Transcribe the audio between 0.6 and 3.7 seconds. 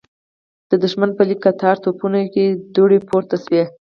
د دښمن په ليکه کتار توپونو کې دوړې پورته شوې.